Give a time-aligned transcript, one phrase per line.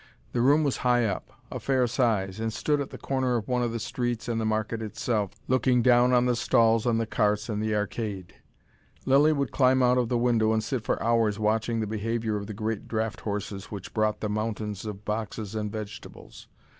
[0.31, 3.61] The room was high up, a fair size, and stood at the corner of one
[3.61, 7.49] of the streets and the market itself, looking down on the stalls and the carts
[7.49, 8.33] and the arcade.
[9.05, 12.47] Lilly would climb out of the window and sit for hours watching the behaviour of
[12.47, 16.47] the great draught horses which brought the mountains of boxes and vegetables.